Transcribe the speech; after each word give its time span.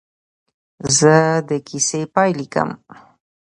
زه 0.97 1.15
د 1.49 1.51
کیسې 1.67 2.01
پاې 2.13 2.31
لیکم. 2.39 2.69